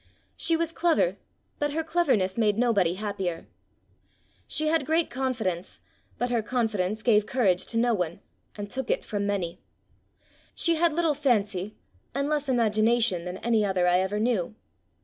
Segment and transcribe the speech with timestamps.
[0.35, 1.17] She was clever,
[1.59, 3.45] but her cleverness made nobody happier;
[4.47, 5.79] she had great confidence,
[6.17, 8.19] but her confidence gave courage to no one,
[8.57, 9.61] and took it from many;
[10.55, 11.75] she had little fancy,
[12.15, 14.55] and less imagination than any other I ever knew.